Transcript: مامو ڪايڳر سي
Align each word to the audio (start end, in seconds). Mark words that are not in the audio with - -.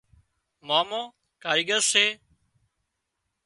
مامو 0.67 1.01
ڪايڳر 1.43 1.81
سي 1.91 2.05